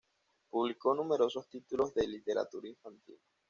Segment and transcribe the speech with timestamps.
[0.49, 3.19] Publicó numerosos títulos de literatura infantil.